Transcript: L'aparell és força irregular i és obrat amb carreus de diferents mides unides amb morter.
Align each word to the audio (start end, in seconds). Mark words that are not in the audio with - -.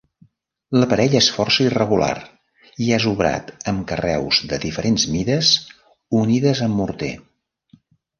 L'aparell 0.83 1.15
és 1.17 1.25
força 1.33 1.65
irregular 1.65 2.13
i 2.85 2.87
és 2.97 3.05
obrat 3.11 3.51
amb 3.73 3.83
carreus 3.91 4.39
de 4.53 4.59
diferents 4.63 5.05
mides 5.17 5.51
unides 6.23 6.63
amb 6.69 6.81
morter. 6.81 7.11